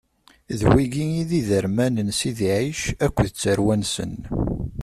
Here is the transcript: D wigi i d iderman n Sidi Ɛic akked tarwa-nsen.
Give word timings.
D 0.59 0.61
wigi 0.69 1.05
i 1.21 1.23
d 1.29 1.31
iderman 1.39 1.93
n 2.07 2.09
Sidi 2.19 2.49
Ɛic 2.57 2.81
akked 3.05 3.31
tarwa-nsen. 3.41 4.13